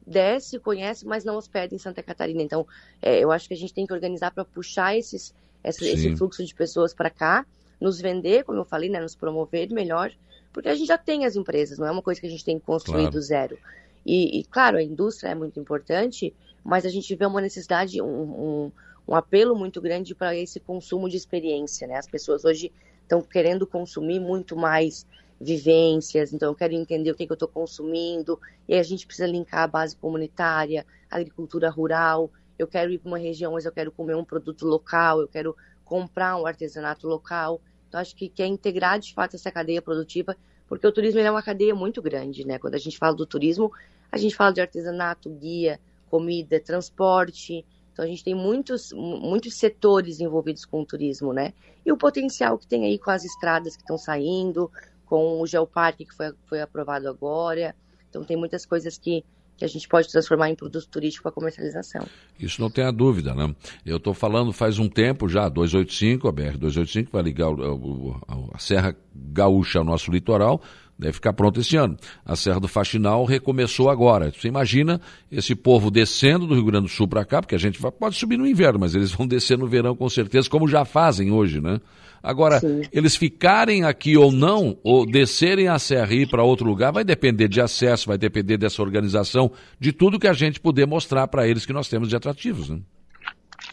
desce, 0.07 0.57
conhece, 0.61 1.05
mas 1.05 1.25
não 1.25 1.37
hospeda 1.37 1.75
em 1.75 1.79
Santa 1.79 2.01
Catarina. 2.01 2.41
Então, 2.41 2.65
é, 3.03 3.19
eu 3.19 3.33
acho 3.33 3.49
que 3.49 3.55
a 3.55 3.57
gente 3.57 3.75
tem 3.75 3.85
que 3.85 3.93
organizar 3.93 4.31
para 4.31 4.45
puxar 4.45 4.97
esses, 4.97 5.35
esse, 5.65 5.85
esse, 5.89 6.17
fluxo 6.17 6.45
de 6.45 6.55
pessoas 6.55 6.95
para 6.95 7.11
cá, 7.11 7.45
nos 7.81 8.01
vender, 8.01 8.45
como 8.45 8.61
eu 8.61 8.65
falei, 8.65 8.89
né, 8.89 9.01
nos 9.01 9.17
promover 9.17 9.69
melhor, 9.71 10.13
porque 10.53 10.69
a 10.69 10.75
gente 10.77 10.87
já 10.87 10.97
tem 10.97 11.25
as 11.25 11.35
empresas, 11.35 11.77
não 11.77 11.89
é 11.89 11.91
uma 11.91 12.03
coisa 12.03 12.21
que 12.21 12.29
a 12.29 12.31
gente 12.31 12.45
tem 12.45 12.57
que 12.57 12.65
construir 12.65 13.03
claro. 13.03 13.11
do 13.11 13.21
zero. 13.21 13.59
E, 14.07 14.39
e, 14.39 14.45
claro, 14.45 14.77
a 14.77 14.83
indústria 14.83 15.31
é 15.31 15.35
muito 15.35 15.59
importante, 15.59 16.33
mas 16.63 16.87
a 16.87 16.89
gente 16.89 17.13
vê 17.17 17.27
uma 17.27 17.41
necessidade, 17.41 18.01
um, 18.01 18.07
um, 18.07 18.73
um 19.09 19.15
apelo 19.17 19.57
muito 19.57 19.81
grande 19.81 20.15
para 20.15 20.37
esse 20.37 20.61
consumo 20.61 21.09
de 21.09 21.17
experiência, 21.17 21.89
né? 21.89 21.97
As 21.97 22.07
pessoas 22.07 22.45
hoje 22.45 22.73
estão 23.03 23.21
querendo 23.21 23.67
consumir 23.67 24.21
muito 24.21 24.57
mais 24.57 25.05
vivências, 25.41 26.33
então 26.33 26.51
eu 26.51 26.55
quero 26.55 26.75
entender 26.75 27.11
o 27.11 27.15
que, 27.15 27.27
que 27.27 27.33
eu 27.33 27.35
estou 27.35 27.49
consumindo, 27.49 28.39
e 28.69 28.75
a 28.75 28.83
gente 28.83 29.07
precisa 29.07 29.27
linkar 29.27 29.63
a 29.63 29.67
base 29.67 29.97
comunitária, 29.97 30.85
agricultura 31.11 31.71
rural, 31.71 32.31
eu 32.59 32.67
quero 32.67 32.93
ir 32.93 32.99
para 32.99 33.09
uma 33.09 33.19
região, 33.19 33.53
mas 33.53 33.65
eu 33.65 33.73
quero 33.73 33.91
comer 33.91 34.15
um 34.15 34.25
produto 34.25 34.67
local, 34.67 35.21
eu 35.21 35.29
quero 35.29 35.57
comprar 35.83 36.37
um 36.37 36.47
artesanato 36.47 37.09
local. 37.09 37.61
Então, 37.89 38.01
acho 38.01 38.15
que 38.15 38.29
quer 38.29 38.47
integrar 38.47 39.01
de 39.01 39.15
fato 39.15 39.35
essa 39.35 39.51
cadeia 39.51 39.81
produtiva, 39.81 40.37
porque 40.69 40.87
o 40.87 40.93
turismo 40.93 41.19
é 41.21 41.31
uma 41.31 41.43
cadeia 41.43 41.75
muito 41.75 42.03
grande, 42.03 42.47
né? 42.47 42.59
Quando 42.59 42.75
a 42.75 42.79
gente 42.79 42.99
fala 42.99 43.17
do 43.17 43.27
turismo, 43.27 43.73
a 44.13 44.19
gente 44.19 44.37
fala 44.37 44.53
de 44.53 44.61
artesanato, 44.61 45.31
guia, 45.31 45.81
comida, 46.11 46.61
transporte. 46.61 47.65
Então, 47.93 48.05
a 48.05 48.09
gente 48.09 48.23
tem 48.23 48.35
muitos, 48.35 48.93
muitos 48.93 49.55
setores 49.55 50.21
envolvidos 50.21 50.65
com 50.65 50.83
o 50.83 50.87
turismo, 50.87 51.33
né? 51.33 51.55
E 51.85 51.91
o 51.91 51.97
potencial 51.97 52.59
que 52.59 52.67
tem 52.67 52.85
aí 52.85 52.99
com 52.99 53.11
as 53.11 53.25
estradas 53.25 53.75
que 53.75 53.83
estão 53.83 53.97
saindo, 53.97 54.71
com 55.11 55.41
o 55.43 55.47
Geoparque 55.47 56.05
que 56.05 56.15
foi, 56.15 56.33
foi 56.47 56.61
aprovado 56.61 57.09
agora. 57.09 57.75
Então 58.09 58.25
tem 58.25 58.37
muitas 58.37 58.65
coisas 58.65 58.97
que, 58.97 59.25
que 59.57 59.65
a 59.65 59.69
gente 59.69 59.89
pode 59.89 60.09
transformar 60.09 60.51
em 60.51 60.55
produto 60.55 60.87
turístico 60.89 61.25
para 61.25 61.33
comercialização. 61.33 62.07
Isso 62.39 62.61
não 62.61 62.71
tem 62.71 62.85
a 62.85 62.93
dúvida, 62.93 63.35
né? 63.35 63.53
Eu 63.85 63.97
estou 63.97 64.15
falando 64.15 64.53
faz 64.53 64.79
um 64.79 64.89
tempo 64.89 65.29
já, 65.29 65.49
285, 65.49 66.29
a 66.29 66.33
BR-285 66.33 67.09
vai 67.11 67.23
ligar 67.23 67.49
o, 67.49 67.75
o, 67.75 68.51
a 68.55 68.59
Serra 68.59 68.97
Gaúcha 69.13 69.81
ao 69.81 69.85
nosso 69.85 70.13
litoral, 70.13 70.63
deve 71.01 71.15
ficar 71.15 71.33
pronto 71.33 71.59
esse 71.61 71.77
ano. 71.77 71.97
A 72.25 72.37
Serra 72.37 72.61
do 72.61 72.69
Faxinal 72.69 73.25
recomeçou 73.25 73.89
agora. 73.89 74.31
Você 74.31 74.49
imagina 74.49 75.01
esse 75.33 75.55
povo 75.55 75.91
descendo 75.91 76.47
do 76.47 76.55
Rio 76.55 76.67
Grande 76.67 76.87
do 76.87 76.91
Sul 76.91 77.09
para 77.09 77.25
cá, 77.25 77.41
porque 77.41 77.55
a 77.55 77.59
gente 77.59 77.81
pode 77.81 78.17
subir 78.17 78.37
no 78.37 78.47
inverno, 78.47 78.79
mas 78.79 78.95
eles 78.95 79.11
vão 79.11 79.27
descer 79.29 79.59
no 79.59 79.67
verão 79.67 79.97
com 79.97 80.09
certeza, 80.09 80.49
como 80.49 80.69
já 80.69 80.85
fazem 80.85 81.31
hoje, 81.31 81.61
né? 81.61 81.81
Agora, 82.23 82.61
Sim. 82.61 82.83
eles 82.93 83.17
ficarem 83.17 83.85
aqui 83.85 84.15
ou 84.15 84.31
não, 84.31 84.77
ou 84.85 85.07
descerem 85.07 85.69
a 85.69 85.79
serra 85.79 86.13
e 86.13 86.23
ir 86.23 86.29
para 86.29 86.45
outro 86.45 86.67
lugar, 86.67 86.93
vai 86.93 87.03
depender 87.03 87.49
de 87.49 87.63
acesso, 87.63 88.09
vai 88.09 88.19
depender 88.19 88.59
dessa 88.59 88.83
organização, 88.83 89.51
de 89.79 89.91
tudo 89.91 90.19
que 90.19 90.29
a 90.29 90.35
gente 90.35 90.61
puder 90.61 90.87
mostrar 90.87 91.27
para 91.29 91.49
eles 91.49 91.65
que 91.65 91.73
nós 91.73 91.89
temos 91.89 92.11
de 92.11 92.17
atrativos. 92.17 92.69
Né? 92.69 92.79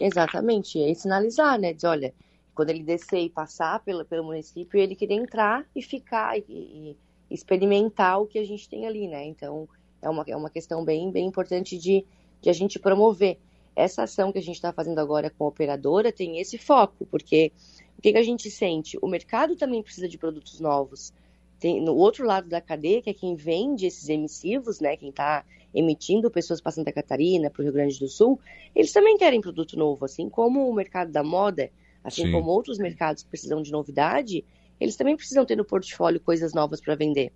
Exatamente, 0.00 0.78
e 0.78 0.94
sinalizar, 0.94 1.60
né? 1.60 1.74
Dizer, 1.74 1.88
olha, 1.88 2.14
quando 2.54 2.70
ele 2.70 2.82
descer 2.82 3.20
e 3.20 3.28
passar 3.28 3.80
pelo, 3.84 4.04
pelo 4.04 4.24
município, 4.24 4.80
ele 4.80 4.96
querer 4.96 5.14
entrar 5.14 5.64
e 5.76 5.82
ficar 5.82 6.38
e, 6.38 6.42
e, 6.48 6.96
experimentar 7.30 8.20
o 8.20 8.26
que 8.26 8.38
a 8.38 8.44
gente 8.44 8.68
tem 8.68 8.86
ali, 8.86 9.06
né? 9.06 9.24
Então, 9.24 9.68
é 10.00 10.08
uma, 10.08 10.24
é 10.26 10.36
uma 10.36 10.50
questão 10.50 10.84
bem, 10.84 11.10
bem 11.10 11.26
importante 11.26 11.76
de, 11.76 12.04
de 12.40 12.50
a 12.50 12.52
gente 12.52 12.78
promover. 12.78 13.38
Essa 13.74 14.02
ação 14.02 14.32
que 14.32 14.38
a 14.38 14.42
gente 14.42 14.56
está 14.56 14.72
fazendo 14.72 14.98
agora 14.98 15.30
com 15.30 15.44
a 15.44 15.48
operadora 15.48 16.12
tem 16.12 16.38
esse 16.38 16.58
foco, 16.58 17.06
porque 17.06 17.52
o 17.96 18.02
que, 18.02 18.12
que 18.12 18.18
a 18.18 18.22
gente 18.22 18.50
sente? 18.50 18.98
O 19.02 19.08
mercado 19.08 19.56
também 19.56 19.82
precisa 19.82 20.08
de 20.08 20.18
produtos 20.18 20.60
novos. 20.60 21.12
Tem, 21.60 21.80
no 21.80 21.94
outro 21.94 22.24
lado 22.24 22.48
da 22.48 22.60
cadeia, 22.60 23.02
que 23.02 23.10
é 23.10 23.14
quem 23.14 23.34
vende 23.34 23.86
esses 23.86 24.08
emissivos, 24.08 24.80
né, 24.80 24.96
quem 24.96 25.10
está 25.10 25.44
emitindo 25.74 26.30
pessoas 26.30 26.60
para 26.60 26.72
Santa 26.72 26.92
Catarina, 26.92 27.50
para 27.50 27.60
o 27.60 27.64
Rio 27.64 27.72
Grande 27.72 27.98
do 27.98 28.08
Sul, 28.08 28.40
eles 28.74 28.92
também 28.92 29.16
querem 29.18 29.40
produto 29.40 29.76
novo, 29.76 30.04
assim 30.04 30.28
como 30.28 30.68
o 30.68 30.74
mercado 30.74 31.10
da 31.10 31.22
moda, 31.22 31.70
assim 32.02 32.26
Sim. 32.26 32.32
como 32.32 32.50
outros 32.50 32.78
mercados 32.78 33.22
que 33.22 33.28
precisam 33.28 33.60
de 33.60 33.70
novidade, 33.70 34.44
eles 34.80 34.96
também 34.96 35.16
precisam 35.16 35.44
ter 35.44 35.56
no 35.56 35.64
portfólio 35.64 36.20
coisas 36.20 36.52
novas 36.52 36.80
para 36.80 36.94
vender. 36.94 37.32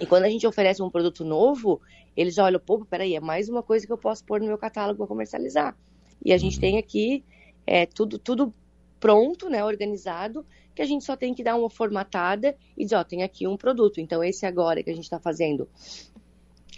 E 0.00 0.06
quando 0.06 0.24
a 0.24 0.28
gente 0.28 0.46
oferece 0.46 0.82
um 0.82 0.90
produto 0.90 1.24
novo, 1.24 1.80
eles 2.16 2.38
olham, 2.38 2.60
pô, 2.60 2.84
peraí, 2.84 3.14
é 3.14 3.20
mais 3.20 3.48
uma 3.48 3.62
coisa 3.62 3.86
que 3.86 3.92
eu 3.92 3.98
posso 3.98 4.24
pôr 4.24 4.40
no 4.40 4.46
meu 4.46 4.58
catálogo 4.58 4.98
para 4.98 5.06
comercializar. 5.06 5.76
E 6.24 6.32
a 6.32 6.38
gente 6.38 6.58
tem 6.58 6.78
aqui 6.78 7.24
é, 7.66 7.86
tudo, 7.86 8.18
tudo 8.18 8.52
pronto, 8.98 9.48
né, 9.48 9.64
organizado, 9.64 10.44
que 10.74 10.82
a 10.82 10.84
gente 10.84 11.04
só 11.04 11.16
tem 11.16 11.34
que 11.34 11.42
dar 11.42 11.56
uma 11.56 11.70
formatada 11.70 12.56
e 12.76 12.84
dizer, 12.84 12.96
ó, 12.96 13.04
tem 13.04 13.22
aqui 13.22 13.46
um 13.46 13.56
produto. 13.56 14.00
Então, 14.00 14.22
esse 14.22 14.46
agora 14.46 14.82
que 14.82 14.90
a 14.90 14.94
gente 14.94 15.04
está 15.04 15.18
fazendo, 15.18 15.68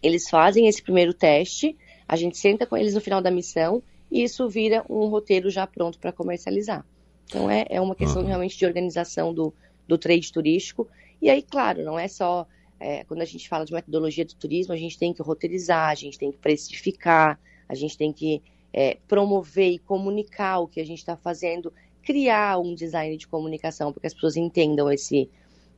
eles 0.03 0.29
fazem 0.29 0.67
esse 0.67 0.83
primeiro 0.83 1.13
teste, 1.13 1.77
a 2.09 2.17
gente 2.17 2.39
senta 2.39 2.67
com 2.67 2.77
eles 2.77 2.95
no 2.95 3.01
final 3.01 3.21
da 3.21 3.31
missão 3.31 3.83
e 4.11 4.23
isso 4.23 4.49
vira 4.49 4.85
um 4.89 5.07
roteiro 5.07 5.51
já 5.51 5.67
pronto 5.67 5.99
para 5.99 6.13
comercializar. 6.13 6.85
Então, 7.31 7.49
é, 7.49 7.65
é 7.71 7.81
uma 7.81 7.95
questão 7.95 8.23
uhum. 8.23 8.29
realmente 8.29 8.59
de 8.59 8.67
organização 8.67 9.33
do, 9.33 9.55
do 9.87 9.97
trade 9.97 10.33
turístico. 10.33 10.89
E 11.23 11.31
aí, 11.31 11.43
claro, 11.43 11.85
não 11.85 11.99
é 11.99 12.09
só 12.09 12.47
é, 12.81 13.05
quando 13.05 13.23
a 13.23 13.25
gente 13.25 13.49
fala 13.49 13.65
de 13.65 13.73
metodologia 13.73 14.25
do 14.25 14.35
turismo, 14.35 14.75
a 14.75 14.77
gente 14.77 14.99
tem 14.99 15.13
que 15.13 15.23
roteirizar, 15.23 15.91
a 15.91 15.95
gente 15.95 16.19
tem 16.19 16.33
que 16.33 16.39
precificar, 16.39 17.39
a 17.69 17.75
gente 17.75 17.97
tem 17.97 18.13
que 18.13 18.43
é, 18.73 18.99
promover 19.07 19.73
e 19.73 19.79
comunicar 19.79 20.59
o 20.59 20.67
que 20.67 20.81
a 20.81 20.85
gente 20.85 20.99
está 20.99 21.17
fazendo, 21.17 21.73
criar 22.03 22.59
um 22.59 22.75
design 22.75 23.17
de 23.17 23.29
comunicação 23.29 23.93
para 23.93 24.01
que 24.01 24.07
as 24.09 24.15
pessoas 24.15 24.37
entendam 24.37 24.91
esse 24.91 25.31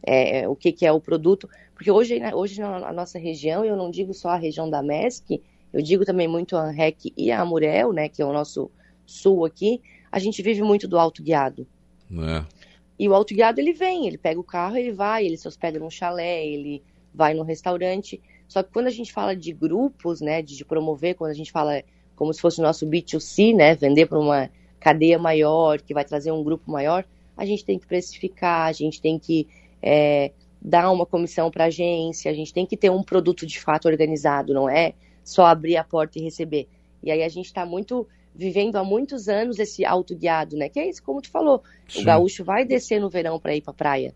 é, 0.04 0.48
o 0.48 0.56
que, 0.56 0.72
que, 0.72 0.84
é 0.84 0.90
o 0.90 1.00
produto, 1.00 1.48
porque 1.74 1.90
hoje, 1.90 2.20
hoje 2.34 2.60
na 2.60 2.92
nossa 2.92 3.20
região, 3.20 3.64
eu 3.64 3.76
não 3.76 3.88
digo 3.88 4.12
só 4.12 4.30
a 4.30 4.36
região 4.36 4.68
da 4.68 4.82
MESC, 4.82 5.40
eu 5.72 5.80
digo 5.80 6.04
também 6.04 6.26
muito 6.26 6.56
a 6.56 6.62
ANREC 6.62 7.12
e 7.16 7.30
a 7.30 7.40
Amurel, 7.40 7.92
né, 7.92 8.08
que 8.08 8.20
é 8.20 8.24
o 8.24 8.32
nosso 8.32 8.68
sul 9.06 9.44
aqui, 9.44 9.80
a 10.12 10.18
gente 10.18 10.42
vive 10.42 10.62
muito 10.62 10.86
do 10.86 10.98
autoguiado. 10.98 11.66
É. 12.12 12.44
E 12.98 13.08
o 13.08 13.14
autoguiado, 13.14 13.58
ele 13.58 13.72
vem, 13.72 14.06
ele 14.06 14.18
pega 14.18 14.38
o 14.38 14.44
carro, 14.44 14.76
ele 14.76 14.92
vai, 14.92 15.24
ele 15.24 15.38
se 15.38 15.48
hospeda 15.48 15.78
num 15.78 15.90
chalé, 15.90 16.46
ele 16.46 16.82
vai 17.12 17.32
no 17.32 17.42
restaurante. 17.42 18.20
Só 18.46 18.62
que 18.62 18.70
quando 18.70 18.88
a 18.88 18.90
gente 18.90 19.10
fala 19.10 19.34
de 19.34 19.52
grupos, 19.52 20.20
né, 20.20 20.42
de, 20.42 20.54
de 20.54 20.64
promover, 20.64 21.14
quando 21.14 21.30
a 21.30 21.34
gente 21.34 21.50
fala 21.50 21.82
como 22.14 22.32
se 22.32 22.40
fosse 22.40 22.60
o 22.60 22.62
nosso 22.62 22.86
B2C, 22.86 23.56
né, 23.56 23.74
vender 23.74 24.06
para 24.06 24.18
uma 24.18 24.50
cadeia 24.78 25.18
maior, 25.18 25.80
que 25.80 25.94
vai 25.94 26.04
trazer 26.04 26.30
um 26.30 26.44
grupo 26.44 26.70
maior, 26.70 27.04
a 27.36 27.46
gente 27.46 27.64
tem 27.64 27.78
que 27.78 27.86
precificar, 27.86 28.68
a 28.68 28.72
gente 28.72 29.00
tem 29.00 29.18
que 29.18 29.48
é, 29.80 30.32
dar 30.60 30.90
uma 30.90 31.06
comissão 31.06 31.50
para 31.50 31.64
a 31.64 31.66
agência, 31.68 32.30
a 32.30 32.34
gente 32.34 32.52
tem 32.52 32.66
que 32.66 32.76
ter 32.76 32.90
um 32.90 33.02
produto 33.02 33.46
de 33.46 33.58
fato 33.58 33.88
organizado, 33.88 34.52
não 34.52 34.68
é 34.68 34.92
só 35.24 35.46
abrir 35.46 35.76
a 35.76 35.84
porta 35.84 36.18
e 36.18 36.22
receber. 36.22 36.68
E 37.02 37.10
aí 37.10 37.22
a 37.22 37.28
gente 37.28 37.46
está 37.46 37.64
muito 37.64 38.06
vivendo 38.34 38.76
há 38.76 38.84
muitos 38.84 39.28
anos 39.28 39.58
esse 39.58 39.84
autoguiado, 39.84 40.56
né? 40.56 40.68
Que 40.68 40.80
é 40.80 40.88
isso, 40.88 41.02
como 41.02 41.20
tu 41.20 41.30
falou, 41.30 41.62
Sim. 41.88 42.02
o 42.02 42.04
gaúcho 42.04 42.44
vai 42.44 42.64
descer 42.64 43.00
no 43.00 43.10
verão 43.10 43.38
para 43.38 43.54
ir 43.54 43.60
para 43.60 43.72
praia. 43.72 44.14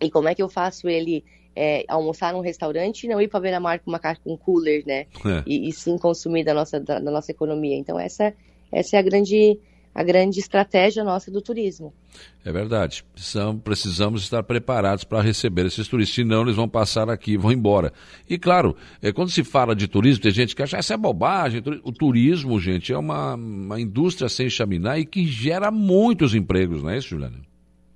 E 0.00 0.10
como 0.10 0.28
é 0.28 0.34
que 0.34 0.42
eu 0.42 0.48
faço 0.48 0.88
ele 0.88 1.24
é, 1.54 1.84
almoçar 1.88 2.32
num 2.32 2.40
restaurante 2.40 3.04
e 3.04 3.08
não 3.08 3.20
ir 3.20 3.26
para 3.26 3.40
beira-mar 3.40 3.80
com 3.80 3.90
uma 3.90 3.98
caixa 3.98 4.20
com 4.22 4.36
cooler, 4.36 4.84
né? 4.86 5.06
É. 5.26 5.42
E, 5.44 5.68
e, 5.68 5.72
sim 5.72 5.98
consumir 5.98 6.44
da 6.44 6.54
nossa, 6.54 6.78
da, 6.78 7.00
da, 7.00 7.10
nossa 7.10 7.32
economia. 7.32 7.76
Então 7.76 7.98
essa, 7.98 8.32
essa 8.70 8.96
é 8.96 9.00
a 9.00 9.02
grande, 9.02 9.58
a 9.98 10.02
grande 10.04 10.38
estratégia 10.38 11.02
nossa 11.02 11.28
do 11.28 11.42
turismo. 11.42 11.92
É 12.44 12.52
verdade. 12.52 13.04
Precisamos, 13.12 13.62
precisamos 13.64 14.22
estar 14.22 14.44
preparados 14.44 15.02
para 15.02 15.20
receber 15.20 15.66
esses 15.66 15.88
turistas, 15.88 16.14
senão 16.14 16.42
eles 16.42 16.54
vão 16.54 16.68
passar 16.68 17.10
aqui 17.10 17.32
e 17.32 17.36
vão 17.36 17.50
embora. 17.50 17.92
E 18.30 18.38
claro, 18.38 18.76
é, 19.02 19.10
quando 19.10 19.32
se 19.32 19.42
fala 19.42 19.74
de 19.74 19.88
turismo, 19.88 20.22
tem 20.22 20.30
gente 20.30 20.54
que 20.54 20.62
acha 20.62 20.76
essa 20.76 20.94
é 20.94 20.96
bobagem. 20.96 21.60
O 21.82 21.90
turismo, 21.90 22.60
gente, 22.60 22.92
é 22.92 22.96
uma, 22.96 23.34
uma 23.34 23.80
indústria 23.80 24.28
sem 24.28 24.48
chaminar 24.48 25.00
e 25.00 25.04
que 25.04 25.26
gera 25.26 25.68
muitos 25.68 26.32
empregos, 26.32 26.80
não 26.80 26.90
é 26.90 26.98
isso, 26.98 27.08
Juliana? 27.08 27.40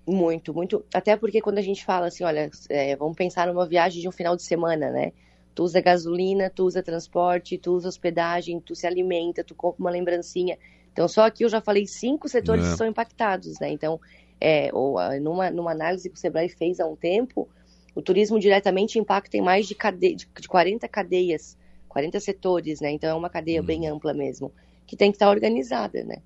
Muito, 0.05 0.53
muito. 0.53 0.85
Até 0.93 1.17
porque 1.17 1.41
quando 1.41 1.59
a 1.59 1.63
gente 1.63 1.85
fala 1.85 2.07
assim, 2.07 2.25
olha, 2.25 2.51
é, 2.69 2.97
vamos 2.97 3.17
pensar 3.17 3.47
numa 3.47 3.65
viagem 3.65 4.03
de 4.03 4.09
um 4.09 4.13
final 4.13 4.35
de 4.35 4.43
semana, 4.43 4.91
né? 4.91 5.13
Tu 5.55 5.63
usa 5.63 5.81
gasolina, 5.81 6.51
tu 6.51 6.65
usa 6.65 6.83
transporte, 6.83 7.59
tu 7.59 7.75
usa 7.75 7.89
hospedagem, 7.89 8.59
tu 8.59 8.75
se 8.75 8.89
alimenta, 8.89 9.45
tu 9.45 9.55
compra 9.55 9.81
uma 9.81 9.91
lembrancinha. 9.91 10.59
Então, 10.93 11.09
só 11.09 11.27
aqui 11.27 11.45
eu 11.45 11.49
já 11.49 11.61
falei 11.61 11.87
cinco 11.87 12.29
setores 12.29 12.67
é. 12.67 12.71
que 12.71 12.77
são 12.77 12.87
impactados, 12.87 13.59
né? 13.59 13.71
Então, 13.71 14.01
é, 14.41 14.71
ou, 14.73 14.97
numa, 15.21 15.51
numa 15.51 15.73
análise 15.73 16.09
que 16.09 16.17
o 16.17 16.19
Sebrae 16.19 16.49
fez 16.49 16.81
há 16.81 16.87
um 16.87 16.97
tempo, 16.97 17.49
o 17.95 18.03
turismo 18.03 18.39
diretamente 18.39 18.99
impacta 18.99 19.37
em 19.37 19.41
mais 19.41 19.67
de, 19.67 19.75
cade... 19.75 20.15
de 20.15 20.49
40 20.49 20.87
cadeias, 20.89 21.57
40 21.89 22.21
setores, 22.21 22.81
né? 22.81 22.91
Então, 22.91 23.11
é 23.11 23.15
uma 23.15 23.31
cadeia 23.31 23.63
hum. 23.63 23.65
bem 23.65 23.89
ampla 23.89 24.13
mesmo, 24.13 24.53
que 24.87 24.97
tem 24.97 25.11
que 25.11 25.17
estar 25.17 25.31
organizada, 25.31 26.05
né? 26.05 26.17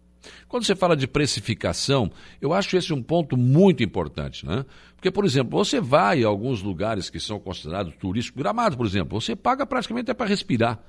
Quando 0.48 0.64
você 0.64 0.74
fala 0.74 0.96
de 0.96 1.06
precificação, 1.06 2.10
eu 2.40 2.52
acho 2.52 2.76
esse 2.76 2.92
um 2.92 3.02
ponto 3.02 3.36
muito 3.36 3.82
importante, 3.82 4.44
né? 4.44 4.64
Porque, 4.94 5.10
por 5.10 5.24
exemplo, 5.24 5.56
você 5.56 5.80
vai 5.80 6.24
a 6.24 6.26
alguns 6.26 6.62
lugares 6.62 7.10
que 7.10 7.20
são 7.20 7.38
considerados 7.38 7.94
turísticos, 7.96 8.42
Gramado, 8.42 8.76
por 8.76 8.86
exemplo, 8.86 9.20
você 9.20 9.36
paga 9.36 9.64
praticamente 9.64 10.10
até 10.10 10.14
para 10.14 10.26
respirar. 10.26 10.80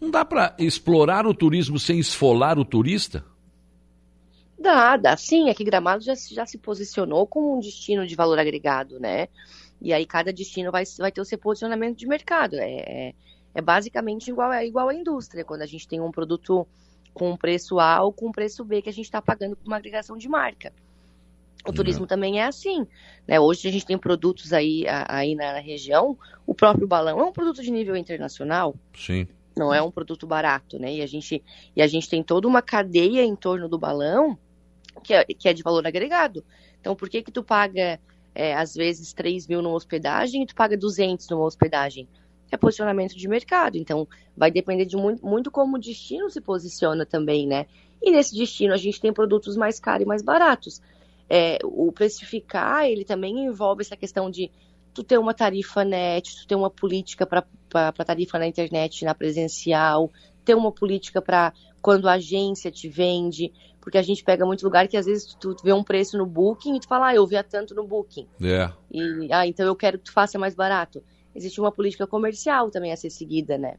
Não 0.00 0.10
dá 0.10 0.24
para 0.24 0.54
explorar 0.58 1.26
o 1.26 1.34
turismo 1.34 1.78
sem 1.78 1.98
esfolar 1.98 2.58
o 2.58 2.64
turista? 2.64 3.24
Dá, 4.58 4.96
dá 4.96 5.16
sim. 5.16 5.50
Aqui 5.50 5.64
Gramado 5.64 6.02
já, 6.02 6.14
já 6.14 6.46
se 6.46 6.58
posicionou 6.58 7.26
como 7.26 7.56
um 7.56 7.60
destino 7.60 8.06
de 8.06 8.14
valor 8.14 8.38
agregado, 8.38 8.98
né? 8.98 9.28
E 9.80 9.92
aí 9.92 10.06
cada 10.06 10.32
destino 10.32 10.72
vai, 10.72 10.84
vai 10.98 11.12
ter 11.12 11.20
o 11.20 11.24
seu 11.24 11.38
posicionamento 11.38 11.98
de 11.98 12.06
mercado. 12.06 12.56
É, 12.56 12.70
é, 12.70 13.14
é 13.54 13.62
basicamente 13.62 14.28
igual, 14.28 14.52
é 14.52 14.66
igual 14.66 14.88
à 14.88 14.94
indústria. 14.94 15.44
Quando 15.44 15.62
a 15.62 15.66
gente 15.66 15.86
tem 15.86 16.00
um 16.00 16.10
produto 16.10 16.66
com 17.12 17.36
preço 17.36 17.80
A 17.80 18.02
ou 18.02 18.12
com 18.12 18.30
preço 18.30 18.64
B 18.64 18.82
que 18.82 18.90
a 18.90 18.92
gente 18.92 19.06
está 19.06 19.22
pagando 19.22 19.56
por 19.56 19.66
uma 19.66 19.76
agregação 19.76 20.16
de 20.18 20.28
marca. 20.28 20.72
O 21.66 21.72
turismo 21.72 22.02
uhum. 22.02 22.06
também 22.06 22.40
é 22.40 22.44
assim. 22.44 22.86
Né? 23.26 23.40
Hoje 23.40 23.68
a 23.68 23.72
gente 23.72 23.86
tem 23.86 23.98
produtos 23.98 24.52
aí, 24.52 24.84
aí 25.08 25.34
na 25.34 25.58
região. 25.58 26.16
O 26.46 26.54
próprio 26.54 26.86
balão 26.86 27.18
é 27.18 27.24
um 27.24 27.32
produto 27.32 27.62
de 27.62 27.70
nível 27.70 27.96
internacional. 27.96 28.74
Sim. 28.94 29.26
Não 29.56 29.72
é 29.72 29.80
um 29.80 29.90
produto 29.90 30.26
barato, 30.26 30.78
né? 30.78 30.94
E 30.94 31.02
a 31.02 31.06
gente, 31.06 31.42
e 31.74 31.82
a 31.82 31.86
gente 31.86 32.08
tem 32.08 32.22
toda 32.22 32.46
uma 32.46 32.60
cadeia 32.60 33.22
em 33.22 33.34
torno 33.34 33.68
do 33.68 33.78
balão 33.78 34.38
que 35.02 35.14
é, 35.14 35.24
que 35.24 35.48
é 35.48 35.52
de 35.52 35.62
valor 35.62 35.86
agregado. 35.86 36.44
Então, 36.80 36.94
por 36.94 37.08
que 37.08 37.22
que 37.22 37.32
tu 37.32 37.42
paga, 37.42 37.98
é, 38.34 38.54
às 38.54 38.74
vezes, 38.74 39.12
3 39.12 39.46
mil 39.46 39.62
numa 39.62 39.74
hospedagem 39.74 40.42
e 40.42 40.46
tu 40.46 40.54
paga 40.54 40.76
200 40.76 41.28
numa 41.28 41.44
hospedagem? 41.44 42.08
é 42.50 42.56
posicionamento 42.56 43.16
de 43.16 43.28
mercado. 43.28 43.76
Então, 43.76 44.06
vai 44.36 44.50
depender 44.50 44.84
de 44.84 44.96
muito, 44.96 45.24
muito 45.24 45.50
como 45.50 45.76
o 45.76 45.80
destino 45.80 46.30
se 46.30 46.40
posiciona 46.40 47.04
também, 47.04 47.46
né? 47.46 47.66
E 48.02 48.10
nesse 48.10 48.36
destino 48.36 48.74
a 48.74 48.76
gente 48.76 49.00
tem 49.00 49.12
produtos 49.12 49.56
mais 49.56 49.80
caros 49.80 50.04
e 50.04 50.08
mais 50.08 50.22
baratos. 50.22 50.80
É, 51.28 51.58
o 51.64 51.90
precificar, 51.90 52.86
ele 52.86 53.04
também 53.04 53.46
envolve 53.46 53.82
essa 53.82 53.96
questão 53.96 54.30
de 54.30 54.50
tu 54.96 55.04
ter 55.04 55.18
uma 55.18 55.34
tarifa 55.34 55.84
net, 55.84 56.36
tu 56.36 56.46
ter 56.46 56.54
uma 56.54 56.70
política 56.70 57.26
para 57.26 57.44
tarifa 58.04 58.38
na 58.38 58.46
internet, 58.46 59.04
na 59.04 59.14
presencial, 59.14 60.10
ter 60.44 60.54
uma 60.54 60.72
política 60.72 61.22
para 61.22 61.52
quando 61.80 62.08
a 62.08 62.14
agência 62.14 62.70
te 62.70 62.88
vende, 62.88 63.52
porque 63.80 63.98
a 63.98 64.02
gente 64.02 64.24
pega 64.24 64.44
muito 64.44 64.64
lugar 64.64 64.88
que 64.88 64.96
às 64.96 65.06
vezes 65.06 65.34
tu, 65.38 65.54
tu 65.54 65.62
vê 65.62 65.72
um 65.72 65.84
preço 65.84 66.18
no 66.18 66.26
Booking 66.26 66.76
e 66.76 66.80
tu 66.80 66.88
fala, 66.88 67.08
ah, 67.08 67.14
eu 67.14 67.26
via 67.26 67.44
tanto 67.44 67.74
no 67.74 67.86
Booking. 67.86 68.26
É. 68.42 68.70
E, 68.90 69.32
ah, 69.32 69.46
então 69.46 69.64
eu 69.64 69.76
quero 69.76 69.98
que 69.98 70.04
tu 70.04 70.12
faça 70.12 70.38
mais 70.38 70.54
barato 70.54 71.02
existe 71.36 71.60
uma 71.60 71.70
política 71.70 72.06
comercial 72.06 72.70
também 72.70 72.92
a 72.92 72.96
ser 72.96 73.10
seguida, 73.10 73.58
né? 73.58 73.76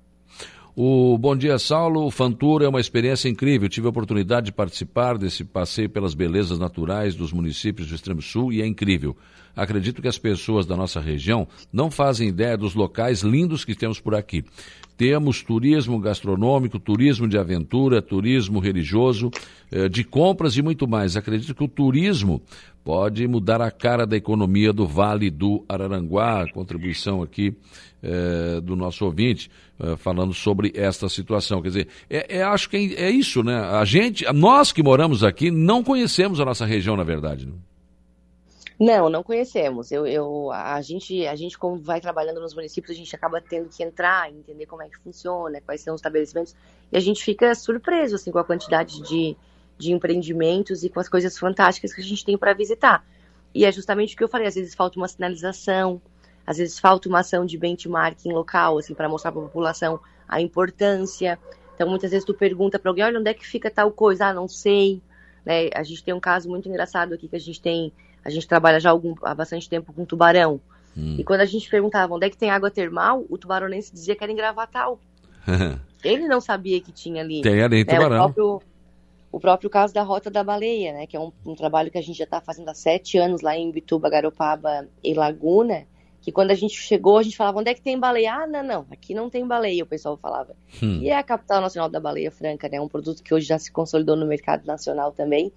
O 0.79 1.17
Bom 1.17 1.35
Dia 1.35 1.57
Saulo, 1.57 2.05
o 2.05 2.11
Fantura 2.11 2.65
é 2.65 2.69
uma 2.69 2.79
experiência 2.79 3.27
incrível. 3.27 3.67
Tive 3.67 3.87
a 3.87 3.89
oportunidade 3.89 4.45
de 4.45 4.51
participar 4.51 5.17
desse 5.17 5.43
passeio 5.43 5.89
pelas 5.89 6.13
belezas 6.13 6.59
naturais 6.59 7.15
dos 7.15 7.33
municípios 7.33 7.87
do 7.87 7.95
Extremo 7.95 8.21
Sul 8.21 8.53
e 8.53 8.61
é 8.61 8.67
incrível. 8.67 9.17
Acredito 9.55 10.03
que 10.03 10.07
as 10.07 10.19
pessoas 10.19 10.67
da 10.67 10.77
nossa 10.77 11.01
região 11.01 11.47
não 11.73 11.89
fazem 11.89 12.29
ideia 12.29 12.55
dos 12.55 12.75
locais 12.75 13.23
lindos 13.23 13.65
que 13.65 13.73
temos 13.73 13.99
por 13.99 14.13
aqui. 14.13 14.45
Temos 14.95 15.41
turismo 15.41 15.99
gastronômico, 15.99 16.77
turismo 16.77 17.27
de 17.27 17.39
aventura, 17.39 17.99
turismo 17.99 18.59
religioso, 18.59 19.31
eh, 19.71 19.89
de 19.89 20.03
compras 20.03 20.57
e 20.57 20.61
muito 20.61 20.87
mais. 20.87 21.17
Acredito 21.17 21.55
que 21.55 21.63
o 21.63 21.67
turismo 21.67 22.39
pode 22.83 23.27
mudar 23.27 23.61
a 23.61 23.71
cara 23.71 24.05
da 24.05 24.15
economia 24.15 24.71
do 24.71 24.85
Vale 24.85 25.31
do 25.31 25.65
Araranguá. 25.67 26.45
Contribuição 26.53 27.23
aqui 27.23 27.55
eh, 28.03 28.61
do 28.61 28.75
nosso 28.75 29.05
ouvinte 29.05 29.49
eh, 29.79 29.95
falando 29.97 30.33
sobre 30.33 30.71
esta 30.75 31.09
situação. 31.09 31.61
Quer 31.61 31.67
dizer, 31.69 31.87
é, 32.09 32.37
é, 32.37 32.43
acho 32.43 32.69
que 32.69 32.95
é, 32.95 33.05
é, 33.05 33.09
isso, 33.09 33.43
né? 33.43 33.55
A 33.55 33.83
gente, 33.85 34.23
nós 34.33 34.71
que 34.71 34.83
moramos 34.83 35.23
aqui, 35.23 35.49
não 35.49 35.83
conhecemos 35.83 36.39
a 36.39 36.45
nossa 36.45 36.65
região, 36.65 36.95
na 36.95 37.03
verdade. 37.03 37.47
Né? 37.47 37.53
Não, 38.79 39.09
não 39.09 39.23
conhecemos. 39.23 39.91
Eu, 39.91 40.05
eu, 40.05 40.51
a 40.51 40.79
gente, 40.81 41.25
a 41.25 41.35
gente 41.35 41.57
como 41.57 41.79
vai 41.79 41.99
trabalhando 41.99 42.39
nos 42.39 42.53
municípios, 42.53 42.95
a 42.95 42.97
gente 42.97 43.15
acaba 43.15 43.41
tendo 43.41 43.67
que 43.69 43.83
entrar, 43.83 44.31
entender 44.31 44.67
como 44.67 44.83
é 44.83 44.89
que 44.89 44.99
funciona, 44.99 45.59
quais 45.61 45.81
são 45.81 45.95
os 45.95 45.99
estabelecimentos, 45.99 46.55
e 46.91 46.97
a 46.97 46.99
gente 46.99 47.23
fica 47.23 47.55
surpreso 47.55 48.15
assim 48.15 48.31
com 48.31 48.37
a 48.37 48.43
quantidade 48.43 49.01
de, 49.01 49.35
de 49.75 49.91
empreendimentos 49.91 50.83
e 50.83 50.89
com 50.89 50.99
as 50.99 51.09
coisas 51.09 51.35
fantásticas 51.37 51.93
que 51.93 52.01
a 52.01 52.03
gente 52.03 52.23
tem 52.23 52.37
para 52.37 52.53
visitar. 52.53 53.03
E 53.55 53.65
é 53.65 53.71
justamente 53.71 54.13
o 54.13 54.17
que 54.17 54.23
eu 54.23 54.27
falei, 54.27 54.45
às 54.45 54.53
vezes 54.53 54.75
falta 54.75 54.99
uma 54.99 55.07
sinalização, 55.07 55.99
às 56.47 56.57
vezes 56.57 56.79
falta 56.79 57.07
uma 57.07 57.19
ação 57.19 57.45
de 57.45 57.57
benchmarking 57.57 58.31
local, 58.31 58.79
assim, 58.79 58.95
para 58.95 59.07
mostrar 59.07 59.31
para 59.31 59.41
a 59.41 59.45
população 59.45 59.99
a 60.27 60.41
importância. 60.41 61.37
Então, 61.75 61.87
muitas 61.87 62.09
vezes 62.09 62.25
tu 62.25 62.33
pergunta 62.33 62.79
para 62.79 62.89
alguém, 62.89 63.03
olha, 63.03 63.19
onde 63.19 63.29
é 63.29 63.33
que 63.33 63.45
fica 63.45 63.69
tal 63.69 63.91
coisa? 63.91 64.27
Ah, 64.27 64.33
não 64.33 64.47
sei. 64.47 65.01
Né? 65.45 65.69
A 65.75 65.83
gente 65.83 66.03
tem 66.03 66.13
um 66.13 66.19
caso 66.19 66.49
muito 66.49 66.67
engraçado 66.67 67.13
aqui 67.13 67.27
que 67.27 67.35
a 67.35 67.39
gente 67.39 67.61
tem 67.61 67.93
a 68.27 68.29
gente 68.29 68.45
trabalha 68.45 68.77
já 68.77 68.89
há, 68.89 68.91
algum, 68.91 69.15
há 69.23 69.33
bastante 69.33 69.69
tempo 69.69 69.93
com 69.93 70.03
tubarão. 70.03 70.59
Hum. 70.97 71.15
E 71.17 71.23
quando 71.23 71.39
a 71.39 71.45
gente 71.45 71.69
perguntava 71.69 72.13
onde 72.13 72.25
é 72.25 72.29
que 72.29 72.35
tem 72.35 72.49
água 72.49 72.69
termal, 72.69 73.25
o 73.29 73.37
tubaronense 73.37 73.93
dizia 73.93 74.17
que 74.17 74.23
era 74.23 74.33
em 74.33 74.35
Gravatal. 74.35 74.99
Ele 76.03 76.27
não 76.27 76.41
sabia 76.41 76.81
que 76.81 76.91
tinha 76.91 77.21
ali. 77.21 77.41
Tem 77.41 77.63
ali, 77.63 77.85
né? 77.85 77.85
tubarão. 77.85 78.17
O 78.17 78.19
próprio, 78.19 78.61
o 79.31 79.39
próprio 79.39 79.69
caso 79.69 79.93
da 79.93 80.03
Rota 80.03 80.29
da 80.29 80.43
Baleia, 80.43 80.91
né, 80.91 81.07
que 81.07 81.15
é 81.15 81.19
um, 81.21 81.31
um 81.45 81.55
trabalho 81.55 81.89
que 81.89 81.97
a 81.97 82.01
gente 82.01 82.17
já 82.17 82.25
está 82.25 82.41
fazendo 82.41 82.67
há 82.67 82.73
sete 82.73 83.17
anos 83.17 83.41
lá 83.41 83.55
em 83.55 83.71
Bituba, 83.71 84.09
Garopaba 84.09 84.89
e 85.01 85.13
Laguna, 85.13 85.85
que 86.27 86.31
quando 86.33 86.51
a 86.51 86.55
gente 86.55 86.75
chegou, 86.75 87.17
a 87.17 87.23
gente 87.23 87.37
falava, 87.37 87.57
onde 87.57 87.71
é 87.71 87.73
que 87.73 87.81
tem 87.81 87.97
baleia? 87.97 88.33
Ah, 88.33 88.45
não, 88.45 88.61
não, 88.61 88.85
aqui 88.91 89.13
não 89.13 89.29
tem 89.29 89.47
baleia, 89.47 89.81
o 89.81 89.87
pessoal 89.87 90.17
falava. 90.17 90.57
Hum. 90.83 90.99
E 91.01 91.07
é 91.07 91.15
a 91.15 91.23
capital 91.23 91.61
nacional 91.61 91.87
da 91.89 92.01
baleia 92.01 92.29
franca, 92.29 92.67
né, 92.67 92.81
um 92.81 92.87
produto 92.89 93.23
que 93.23 93.33
hoje 93.33 93.47
já 93.47 93.57
se 93.57 93.71
consolidou 93.71 94.17
no 94.17 94.25
mercado 94.25 94.65
nacional 94.65 95.13
também, 95.13 95.53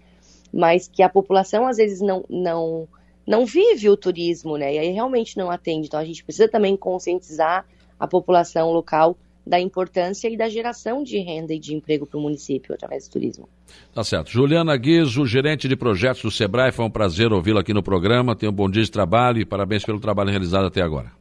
mas 0.54 0.86
que 0.86 1.02
a 1.02 1.08
população 1.08 1.66
às 1.66 1.76
vezes 1.76 2.00
não, 2.00 2.24
não, 2.30 2.86
não 3.26 3.44
vive 3.44 3.90
o 3.90 3.96
turismo, 3.96 4.56
né, 4.56 4.76
e 4.76 4.78
aí 4.78 4.92
realmente 4.92 5.36
não 5.36 5.50
atende. 5.50 5.88
Então 5.88 5.98
a 5.98 6.04
gente 6.04 6.22
precisa 6.22 6.48
também 6.48 6.76
conscientizar 6.76 7.66
a 7.98 8.06
população 8.06 8.70
local 8.70 9.18
da 9.46 9.60
importância 9.60 10.28
e 10.28 10.36
da 10.36 10.48
geração 10.48 11.02
de 11.02 11.18
renda 11.18 11.54
e 11.54 11.58
de 11.58 11.74
emprego 11.74 12.06
para 12.06 12.18
o 12.18 12.22
município 12.22 12.74
através 12.74 13.08
do 13.08 13.12
turismo. 13.12 13.48
Tá 13.92 14.04
certo. 14.04 14.30
Juliana 14.30 14.76
Guizo, 14.76 15.26
gerente 15.26 15.68
de 15.68 15.76
projetos 15.76 16.22
do 16.22 16.30
Sebrae, 16.30 16.72
foi 16.72 16.84
um 16.84 16.90
prazer 16.90 17.32
ouvi-la 17.32 17.60
aqui 17.60 17.72
no 17.72 17.82
programa. 17.82 18.36
Tenha 18.36 18.50
um 18.50 18.54
bom 18.54 18.68
dia 18.68 18.82
de 18.82 18.90
trabalho 18.90 19.40
e 19.40 19.44
parabéns 19.44 19.84
pelo 19.84 20.00
trabalho 20.00 20.30
realizado 20.30 20.66
até 20.66 20.82
agora. 20.82 21.12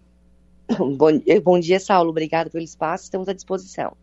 Bom, 0.77 1.19
bom 1.43 1.59
dia, 1.59 1.79
Saulo. 1.79 2.11
Obrigado 2.11 2.51
pelo 2.51 2.63
espaço. 2.63 3.05
Estamos 3.05 3.27
à 3.27 3.33
disposição. 3.33 3.97